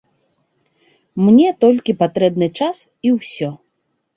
[1.25, 2.77] Мне толькі патрэбны час
[3.09, 3.49] і ўсё!